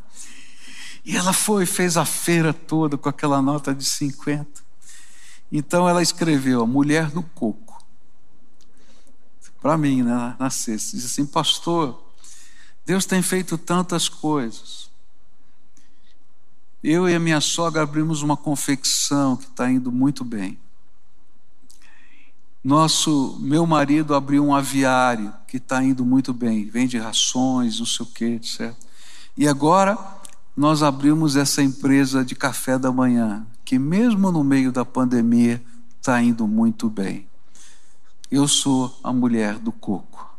[1.04, 4.46] E ela foi, fez a feira toda com aquela nota de 50.
[5.52, 7.63] Então ela escreveu: A mulher do coco
[9.64, 10.48] para mim né, na.
[10.48, 11.98] Diz assim, pastor,
[12.84, 14.90] Deus tem feito tantas coisas.
[16.82, 20.58] Eu e a minha sogra abrimos uma confecção que está indo muito bem.
[22.62, 28.04] Nosso, meu marido abriu um aviário que está indo muito bem, vende rações, não sei
[28.04, 28.74] o que, etc.
[29.34, 29.96] E agora
[30.54, 35.64] nós abrimos essa empresa de café da manhã, que mesmo no meio da pandemia
[35.98, 37.26] está indo muito bem
[38.30, 40.34] eu sou a mulher do coco.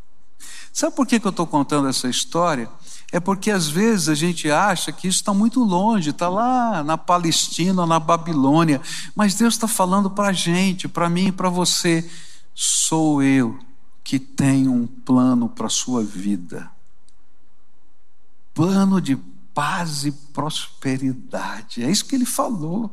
[0.72, 2.68] Sabe por que, eu estou contando essa história?
[3.10, 6.98] É porque às vezes a gente acha que isso está muito longe, está lá na
[6.98, 8.80] Palestina, na Babilônia,
[9.14, 12.08] mas Deus está falando para a gente, para mim e para você.
[12.54, 13.58] Sou eu
[14.04, 16.70] que tenho um plano para a sua vida
[18.56, 19.16] plano de
[19.52, 21.84] paz e prosperidade.
[21.84, 22.90] É isso que ele falou.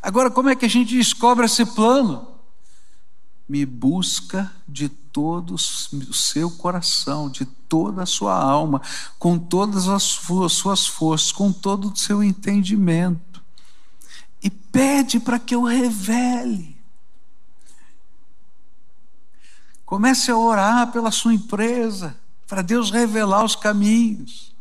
[0.00, 2.33] Agora, como é que a gente descobre esse plano?
[3.48, 5.58] Me busca de todo o
[6.14, 8.80] seu coração, de toda a sua alma,
[9.18, 13.42] com todas as suas forças, com todo o seu entendimento.
[14.42, 16.74] E pede para que eu revele.
[19.84, 24.54] Comece a orar pela sua empresa, para Deus revelar os caminhos.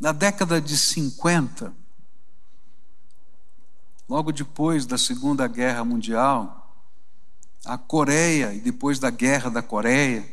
[0.00, 1.83] Na década de 50,
[4.08, 6.64] Logo depois da Segunda Guerra Mundial,
[7.64, 10.30] a Coreia, e depois da Guerra da Coreia,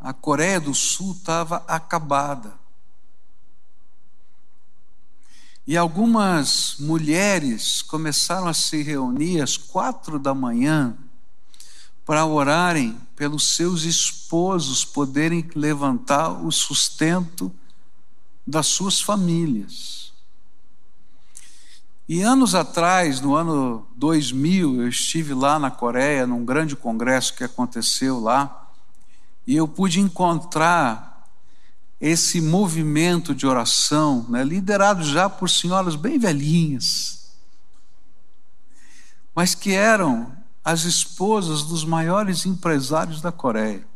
[0.00, 2.60] a Coreia do Sul estava acabada.
[5.64, 10.98] E algumas mulheres começaram a se reunir às quatro da manhã
[12.04, 17.54] para orarem pelos seus esposos poderem levantar o sustento
[18.44, 20.01] das suas famílias.
[22.08, 27.44] E anos atrás, no ano 2000, eu estive lá na Coreia, num grande congresso que
[27.44, 28.70] aconteceu lá,
[29.46, 31.28] e eu pude encontrar
[32.00, 37.30] esse movimento de oração, né, liderado já por senhoras bem velhinhas,
[39.32, 40.32] mas que eram
[40.64, 43.86] as esposas dos maiores empresários da Coreia.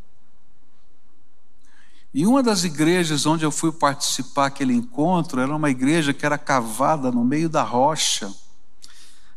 [2.16, 6.38] E uma das igrejas onde eu fui participar aquele encontro era uma igreja que era
[6.38, 8.34] cavada no meio da rocha.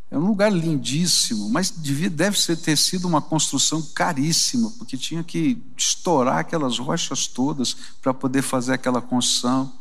[0.09, 5.61] É um lugar lindíssimo, mas deve ser, ter sido uma construção caríssima, porque tinha que
[5.75, 9.73] estourar aquelas rochas todas para poder fazer aquela construção.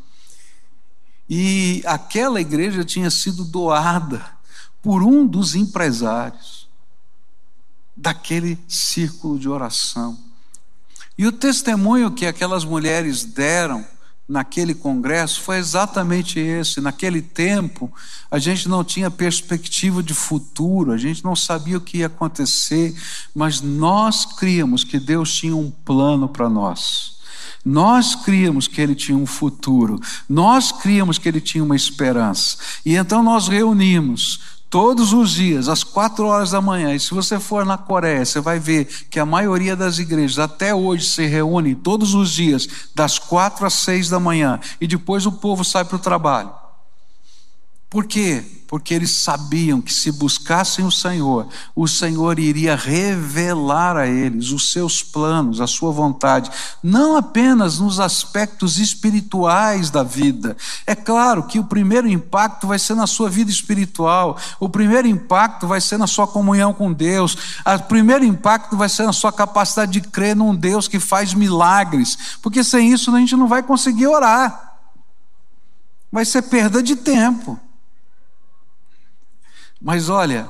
[1.30, 4.28] E aquela igreja tinha sido doada
[4.82, 6.66] por um dos empresários
[7.96, 10.27] daquele círculo de oração.
[11.18, 13.84] E o testemunho que aquelas mulheres deram
[14.28, 16.80] naquele congresso foi exatamente esse.
[16.80, 17.92] Naquele tempo,
[18.30, 22.94] a gente não tinha perspectiva de futuro, a gente não sabia o que ia acontecer,
[23.34, 27.16] mas nós críamos que Deus tinha um plano para nós.
[27.64, 32.58] Nós críamos que ele tinha um futuro, nós críamos que ele tinha uma esperança.
[32.84, 36.94] E então nós reunimos todos os dias, às quatro horas da manhã.
[36.94, 40.74] E se você for na Coreia, você vai ver que a maioria das igrejas até
[40.74, 45.32] hoje se reúne todos os dias, das quatro às seis da manhã, e depois o
[45.32, 46.67] povo sai para o trabalho.
[47.90, 48.44] Por quê?
[48.66, 54.72] Porque eles sabiam que se buscassem o Senhor, o Senhor iria revelar a eles os
[54.72, 56.50] seus planos, a sua vontade,
[56.82, 60.54] não apenas nos aspectos espirituais da vida.
[60.86, 65.66] É claro que o primeiro impacto vai ser na sua vida espiritual, o primeiro impacto
[65.66, 69.92] vai ser na sua comunhão com Deus, o primeiro impacto vai ser na sua capacidade
[69.92, 74.08] de crer num Deus que faz milagres, porque sem isso a gente não vai conseguir
[74.08, 74.76] orar,
[76.12, 77.58] vai ser perda de tempo.
[79.80, 80.48] Mas olha,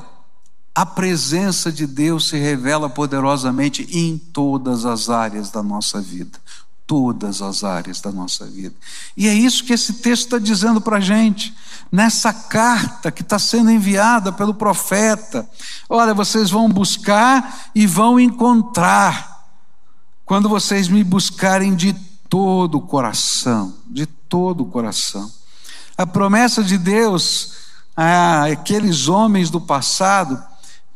[0.75, 6.39] a presença de Deus se revela poderosamente em todas as áreas da nossa vida.
[6.87, 8.75] Todas as áreas da nossa vida.
[9.15, 11.55] E é isso que esse texto está dizendo para a gente,
[11.93, 15.47] nessa carta que está sendo enviada pelo profeta.
[15.87, 19.51] Olha, vocês vão buscar e vão encontrar,
[20.25, 21.93] quando vocês me buscarem de
[22.27, 25.31] todo o coração, de todo o coração.
[25.97, 27.68] A promessa de Deus
[28.01, 30.41] aqueles homens do passado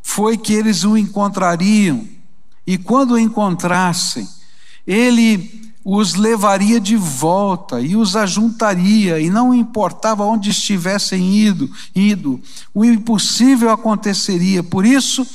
[0.03, 2.07] foi que eles o encontrariam,
[2.65, 4.29] e quando o encontrassem,
[4.87, 12.41] ele os levaria de volta e os ajuntaria, e não importava onde estivessem ido, ido,
[12.73, 14.63] o impossível aconteceria.
[14.63, 15.27] Por isso,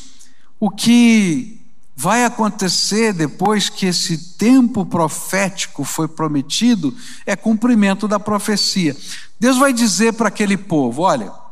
[0.57, 1.59] o que
[1.93, 8.95] vai acontecer depois que esse tempo profético foi prometido é cumprimento da profecia.
[9.37, 11.46] Deus vai dizer para aquele povo: olha,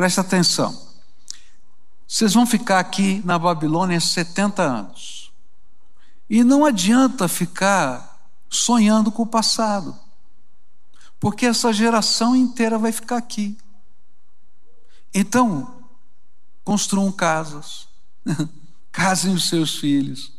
[0.00, 0.74] Presta atenção.
[2.08, 5.30] Vocês vão ficar aqui na Babilônia 70 anos.
[6.26, 9.94] E não adianta ficar sonhando com o passado.
[11.20, 13.58] Porque essa geração inteira vai ficar aqui.
[15.12, 15.84] Então,
[16.64, 17.86] construam casas,
[18.90, 20.32] casem os seus filhos,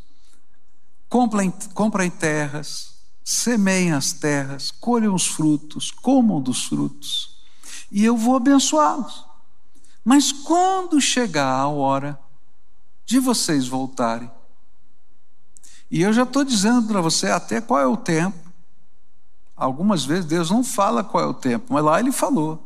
[1.08, 7.38] comprem, comprem terras, semeiem as terras, colham os frutos, comam dos frutos,
[7.92, 9.30] e eu vou abençoá-los.
[10.04, 12.20] Mas quando chegar a hora
[13.06, 14.32] de vocês voltarem,
[15.92, 18.50] e eu já estou dizendo para você até qual é o tempo.
[19.56, 22.66] Algumas vezes Deus não fala qual é o tempo, mas lá Ele falou.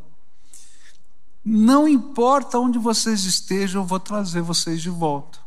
[1.44, 5.38] Não importa onde vocês estejam, eu vou trazer vocês de volta.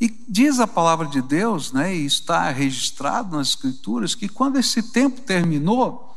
[0.00, 4.82] E diz a palavra de Deus, né, e está registrado nas Escrituras, que quando esse
[4.82, 6.07] tempo terminou,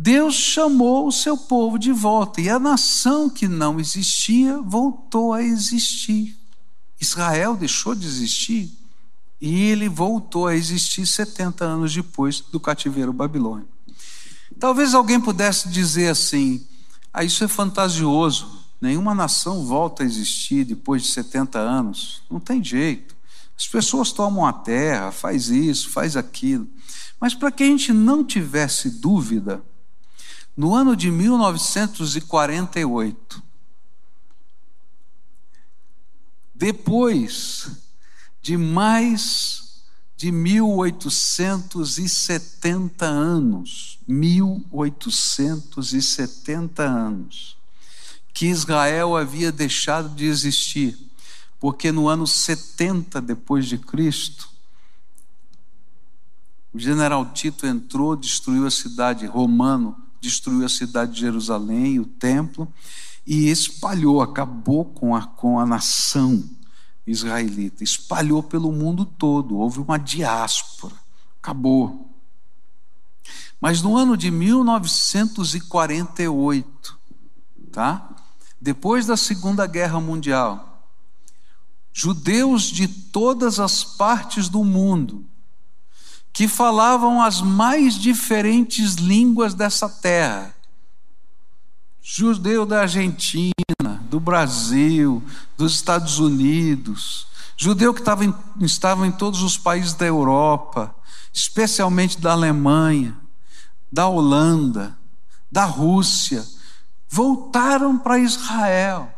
[0.00, 5.42] Deus chamou o seu povo de volta e a nação que não existia voltou a
[5.42, 6.38] existir.
[7.00, 8.70] Israel deixou de existir
[9.40, 13.68] e ele voltou a existir 70 anos depois do cativeiro babilônico.
[14.60, 16.64] Talvez alguém pudesse dizer assim:
[17.12, 22.22] ah, isso é fantasioso, nenhuma nação volta a existir depois de 70 anos.
[22.30, 23.16] Não tem jeito.
[23.58, 26.68] As pessoas tomam a terra, faz isso, faz aquilo.
[27.20, 29.60] Mas para que a gente não tivesse dúvida,
[30.58, 33.40] no ano de 1948,
[36.52, 37.70] depois
[38.42, 39.84] de mais
[40.16, 44.00] de 1870 anos.
[44.08, 47.56] 1870 anos.
[48.34, 50.98] Que Israel havia deixado de existir,
[51.60, 54.48] porque no ano 70 depois de Cristo,
[56.74, 62.72] o general Tito entrou, destruiu a cidade romano, destruiu a cidade de Jerusalém, o templo,
[63.26, 66.48] e espalhou, acabou com a, com a nação
[67.06, 70.94] israelita, espalhou pelo mundo todo, houve uma diáspora,
[71.40, 72.08] acabou.
[73.60, 76.98] Mas no ano de 1948,
[77.72, 78.08] tá?
[78.60, 80.84] Depois da Segunda Guerra Mundial,
[81.92, 85.24] judeus de todas as partes do mundo
[86.32, 90.54] que falavam as mais diferentes línguas dessa terra.
[92.00, 93.52] Judeu da Argentina,
[94.08, 95.22] do Brasil,
[95.56, 97.26] dos Estados Unidos,
[97.56, 100.94] judeu que estava em, estava em todos os países da Europa,
[101.32, 103.16] especialmente da Alemanha,
[103.92, 104.96] da Holanda,
[105.50, 106.46] da Rússia,
[107.08, 109.12] voltaram para Israel.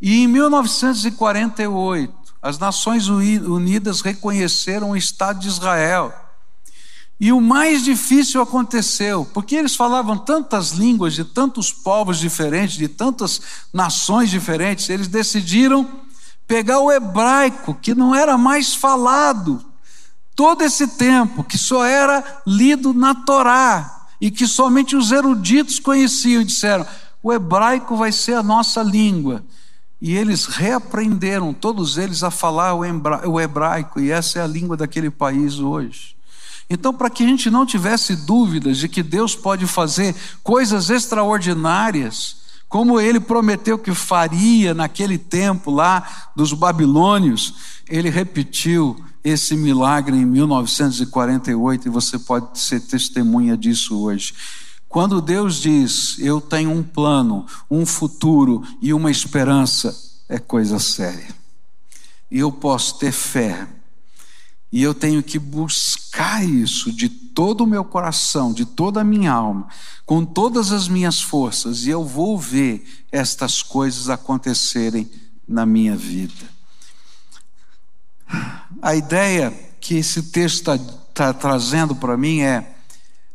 [0.00, 6.12] E em 1948, as Nações Unidas reconheceram o Estado de Israel.
[7.22, 12.88] E o mais difícil aconteceu, porque eles falavam tantas línguas de tantos povos diferentes, de
[12.88, 13.40] tantas
[13.72, 15.88] nações diferentes, eles decidiram
[16.48, 19.64] pegar o hebraico, que não era mais falado
[20.34, 26.42] todo esse tempo, que só era lido na Torá e que somente os eruditos conheciam,
[26.42, 26.84] e disseram:
[27.22, 29.44] o hebraico vai ser a nossa língua.
[30.00, 35.08] E eles reaprenderam, todos eles, a falar o hebraico, e essa é a língua daquele
[35.08, 36.20] país hoje.
[36.72, 42.36] Então, para que a gente não tivesse dúvidas de que Deus pode fazer coisas extraordinárias,
[42.66, 50.24] como ele prometeu que faria naquele tempo lá dos babilônios, ele repetiu esse milagre em
[50.24, 54.32] 1948 e você pode ser testemunha disso hoje.
[54.88, 59.94] Quando Deus diz, eu tenho um plano, um futuro e uma esperança,
[60.26, 61.34] é coisa séria.
[62.30, 63.68] E eu posso ter fé
[64.72, 69.30] e eu tenho que buscar isso de todo o meu coração, de toda a minha
[69.30, 69.68] alma,
[70.06, 75.10] com todas as minhas forças, e eu vou ver estas coisas acontecerem
[75.46, 76.50] na minha vida.
[78.80, 80.78] A ideia que esse texto está
[81.12, 82.74] tá trazendo para mim é: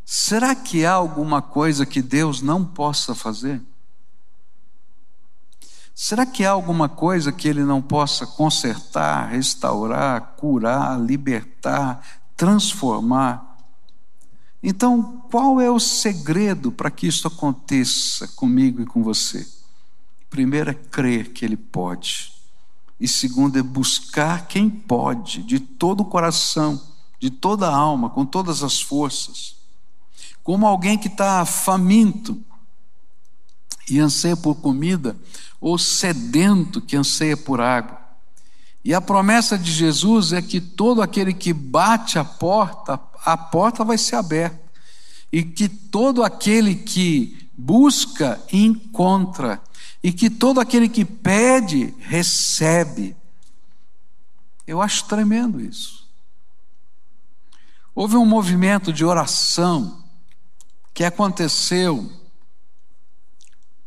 [0.04, 3.62] será que há alguma coisa que Deus não possa fazer?
[6.00, 13.58] Será que há alguma coisa que ele não possa consertar, restaurar, curar, libertar, transformar?
[14.62, 19.48] Então, qual é o segredo para que isso aconteça comigo e com você?
[20.30, 22.32] Primeiro é crer que ele pode.
[23.00, 26.80] E segundo é buscar quem pode, de todo o coração,
[27.20, 29.56] de toda a alma, com todas as forças.
[30.44, 32.40] Como alguém que está faminto
[33.90, 35.16] e anseia por comida,
[35.60, 38.00] ou sedento que anseia por água.
[38.84, 43.84] E a promessa de Jesus é que todo aquele que bate a porta, a porta
[43.84, 44.60] vai ser aberta.
[45.30, 49.62] E que todo aquele que busca, encontra.
[50.02, 53.14] E que todo aquele que pede, recebe.
[54.66, 56.08] Eu acho tremendo isso.
[57.94, 60.04] Houve um movimento de oração
[60.94, 62.27] que nos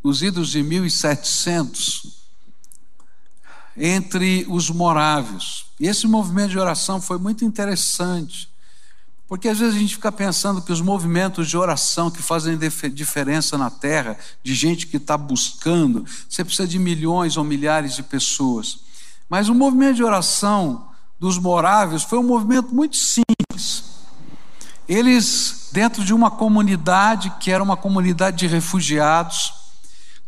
[0.03, 2.21] nos idos de 1700,
[3.77, 5.67] entre os morávios.
[5.79, 8.49] E esse movimento de oração foi muito interessante,
[9.27, 12.59] porque às vezes a gente fica pensando que os movimentos de oração que fazem
[12.93, 18.03] diferença na terra, de gente que está buscando, você precisa de milhões ou milhares de
[18.03, 18.81] pessoas.
[19.29, 20.89] Mas o movimento de oração
[21.19, 23.85] dos morávios foi um movimento muito simples.
[24.89, 29.60] Eles, dentro de uma comunidade que era uma comunidade de refugiados,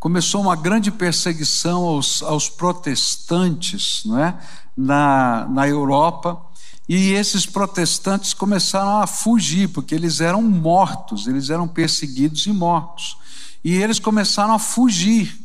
[0.03, 4.37] começou uma grande perseguição aos, aos protestantes não é?
[4.77, 6.45] na, na Europa,
[6.89, 13.17] e esses protestantes começaram a fugir, porque eles eram mortos, eles eram perseguidos e mortos.
[13.63, 15.39] E eles começaram a fugir.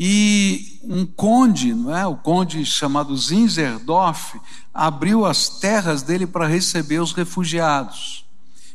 [0.00, 2.04] E um conde, não é?
[2.08, 4.36] o conde chamado Zinzerdorf,
[4.74, 8.24] abriu as terras dele para receber os refugiados.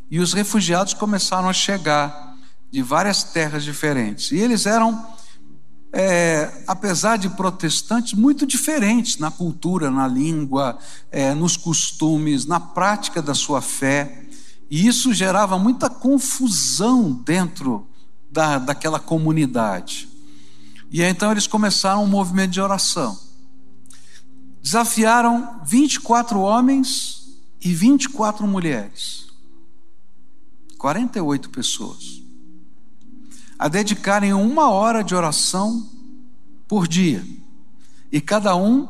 [0.10, 2.33] E os refugiados começaram a chegar
[2.74, 4.32] de várias terras diferentes.
[4.32, 5.00] E eles eram,
[5.94, 10.80] é, apesar de protestantes, muito diferentes na cultura, na língua,
[11.12, 14.26] é, nos costumes, na prática da sua fé.
[14.72, 17.88] E isso gerava muita confusão dentro
[18.32, 20.10] da, daquela comunidade.
[20.90, 23.16] E então eles começaram um movimento de oração.
[24.64, 29.28] Desafiaram 24 homens e 24 mulheres.
[30.80, 32.23] 48 pessoas.
[33.58, 35.88] A dedicarem uma hora de oração
[36.68, 37.26] por dia.
[38.12, 38.88] E cada um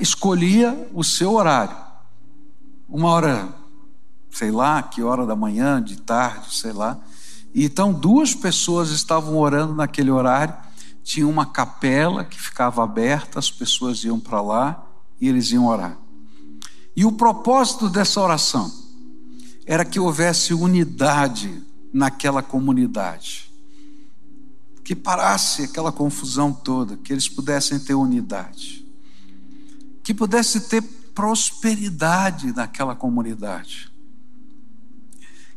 [0.00, 1.76] escolhia o seu horário.
[2.88, 3.48] Uma hora,
[4.30, 6.98] sei lá, que hora da manhã, de tarde, sei lá.
[7.54, 10.54] E então duas pessoas estavam orando naquele horário.
[11.02, 14.86] Tinha uma capela que ficava aberta, as pessoas iam para lá
[15.20, 15.96] e eles iam orar.
[16.94, 18.72] E o propósito dessa oração
[19.66, 23.45] era que houvesse unidade naquela comunidade.
[24.86, 28.86] Que parasse aquela confusão toda, que eles pudessem ter unidade.
[30.04, 30.80] Que pudesse ter
[31.12, 33.90] prosperidade naquela comunidade.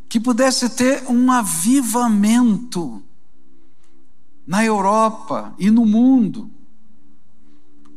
[0.10, 3.04] Que pudesse ter um avivamento
[4.48, 6.50] na Europa e no mundo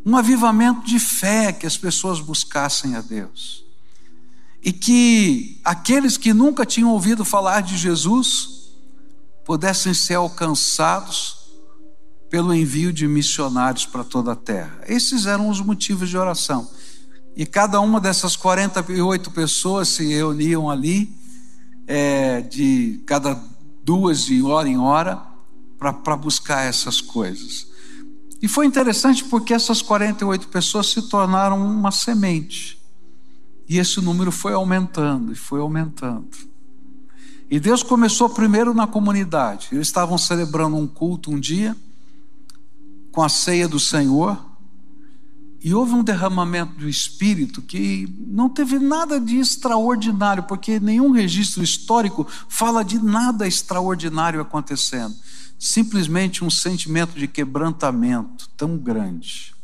[0.05, 3.65] um avivamento de fé que as pessoas buscassem a Deus.
[4.63, 8.62] E que aqueles que nunca tinham ouvido falar de Jesus
[9.45, 11.43] pudessem ser alcançados
[12.31, 14.81] pelo envio de missionários para toda a terra.
[14.87, 16.69] Esses eram os motivos de oração.
[17.37, 21.15] E cada uma dessas 48 pessoas se reuniam ali,
[21.87, 23.39] é, de cada
[23.85, 25.21] duas de hora em hora,
[25.79, 27.67] para buscar essas coisas.
[28.41, 32.81] E foi interessante porque essas 48 pessoas se tornaram uma semente.
[33.69, 36.29] E esse número foi aumentando e foi aumentando.
[37.53, 39.69] E Deus começou primeiro na comunidade.
[39.73, 41.77] Eles estavam celebrando um culto um dia,
[43.13, 44.43] com a ceia do Senhor,
[45.63, 51.63] e houve um derramamento do Espírito que não teve nada de extraordinário, porque nenhum registro
[51.63, 55.15] histórico fala de nada extraordinário acontecendo
[55.59, 59.55] simplesmente um sentimento de quebrantamento tão grande,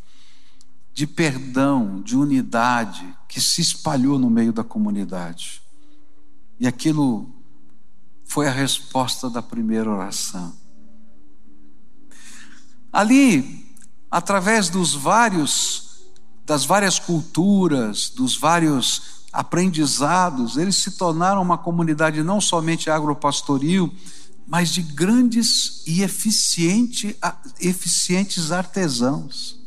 [0.93, 5.63] de perdão, de unidade, que se espalhou no meio da comunidade.
[6.61, 7.38] E aquilo
[8.29, 10.55] foi a resposta da primeira oração.
[12.93, 13.75] Ali,
[14.11, 15.89] através dos vários
[16.45, 23.93] das várias culturas, dos vários aprendizados, eles se tornaram uma comunidade não somente agropastoril,
[24.47, 27.15] mas de grandes e eficiente,
[27.61, 29.58] eficientes artesãos.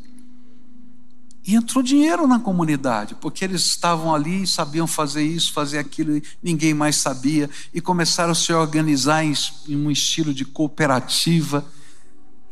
[1.44, 6.16] E entrou dinheiro na comunidade, porque eles estavam ali e sabiam fazer isso, fazer aquilo,
[6.16, 9.34] e ninguém mais sabia, e começaram a se organizar em,
[9.68, 11.66] em um estilo de cooperativa,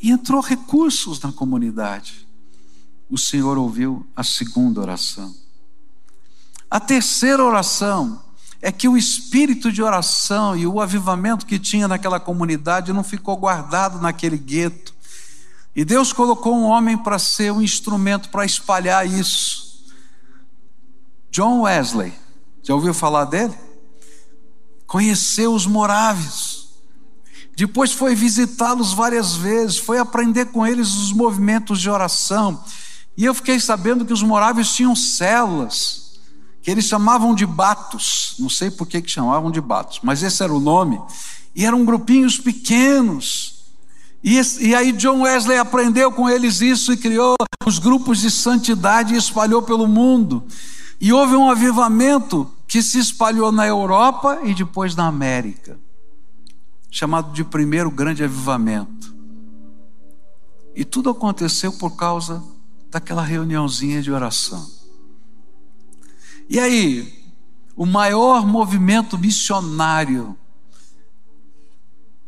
[0.03, 2.27] e entrou recursos na comunidade.
[3.09, 5.35] O Senhor ouviu a segunda oração.
[6.71, 8.21] A terceira oração
[8.63, 13.37] é que o espírito de oração e o avivamento que tinha naquela comunidade não ficou
[13.37, 14.95] guardado naquele gueto.
[15.81, 19.83] E Deus colocou um homem para ser um instrumento para espalhar isso.
[21.31, 22.13] John Wesley,
[22.63, 23.55] já ouviu falar dele?
[24.87, 26.69] Conheceu os moráveis.
[27.57, 32.63] Depois foi visitá-los várias vezes, foi aprender com eles os movimentos de oração.
[33.17, 36.21] E eu fiquei sabendo que os moráveis tinham células
[36.61, 40.43] que eles chamavam de batos, não sei por que, que chamavam de batos, mas esse
[40.43, 41.01] era o nome,
[41.57, 43.60] e eram grupinhos pequenos.
[44.23, 47.35] E, e aí John Wesley aprendeu com eles isso e criou
[47.67, 50.45] os grupos de santidade e espalhou pelo mundo.
[51.01, 55.79] E houve um avivamento que se espalhou na Europa e depois na América,
[56.91, 59.15] chamado de primeiro grande avivamento.
[60.75, 62.43] E tudo aconteceu por causa
[62.91, 64.69] daquela reuniãozinha de oração.
[66.49, 67.21] E aí,
[67.77, 70.37] o maior movimento missionário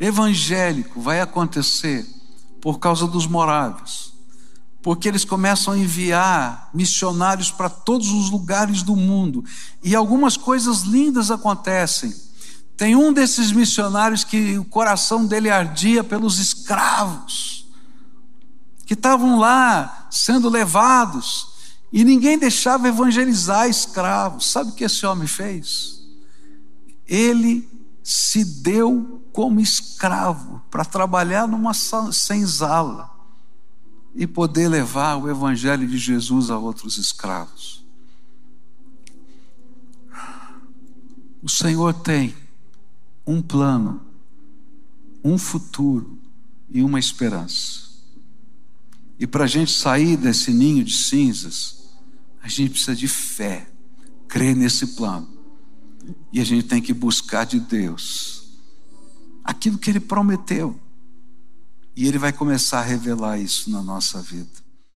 [0.02, 2.04] evangélico vai acontecer
[2.60, 4.12] por causa dos moráveis.
[4.82, 9.44] Porque eles começam a enviar missionários para todos os lugares do mundo.
[9.82, 12.12] E algumas coisas lindas acontecem.
[12.76, 17.70] Tem um desses missionários que o coração dele ardia pelos escravos,
[18.84, 21.52] que estavam lá sendo levados
[21.92, 24.50] e ninguém deixava evangelizar escravos.
[24.50, 26.00] Sabe o que esse homem fez?
[27.06, 27.68] Ele
[28.02, 33.10] se deu como escravo para trabalhar numa senzala
[34.14, 37.82] e poder levar o evangelho de Jesus a outros escravos.
[41.42, 42.34] O Senhor tem
[43.26, 44.02] um plano,
[45.24, 46.18] um futuro
[46.68, 47.90] e uma esperança.
[49.18, 51.96] E para a gente sair desse ninho de cinzas,
[52.42, 53.68] a gente precisa de fé,
[54.28, 55.28] crer nesse plano.
[56.32, 58.41] E a gente tem que buscar de Deus
[59.44, 60.78] aquilo que Ele prometeu.
[61.94, 64.61] E Ele vai começar a revelar isso na nossa vida.